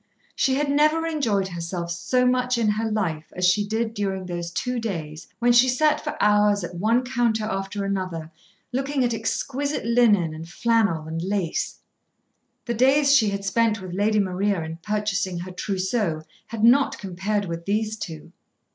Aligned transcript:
She 0.35 0.55
had 0.55 0.67
never 0.71 1.05
enjoyed 1.05 1.49
herself 1.49 1.91
so 1.91 2.25
much 2.25 2.57
in 2.57 2.69
her 2.69 2.89
life 2.89 3.31
as 3.35 3.45
she 3.45 3.63
did 3.67 3.93
during 3.93 4.25
those 4.25 4.49
two 4.49 4.79
days 4.79 5.27
when 5.37 5.53
she 5.53 5.69
sat 5.69 6.03
for 6.03 6.17
hours 6.19 6.63
at 6.63 6.73
one 6.73 7.03
counter 7.03 7.43
after 7.45 7.85
another 7.85 8.31
looking 8.71 9.03
at 9.03 9.13
exquisite 9.13 9.85
linen 9.85 10.33
and 10.33 10.49
flannel 10.49 11.07
and 11.07 11.21
lace. 11.21 11.81
The 12.65 12.73
days 12.73 13.15
she 13.15 13.29
had 13.29 13.45
spent 13.45 13.79
with 13.79 13.93
Lady 13.93 14.19
Maria 14.19 14.63
in 14.63 14.77
purchasing 14.77 15.37
her 15.41 15.51
trousseau 15.51 16.23
had 16.47 16.63
not 16.63 16.97
compared 16.97 17.45
with 17.45 17.65
these 17.65 17.95
two. 17.95 18.31